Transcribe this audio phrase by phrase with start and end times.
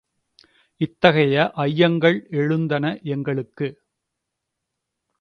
[0.81, 3.69] இத்தகைய ஐயங்கள் எழுந்தன எங்களுக்கு.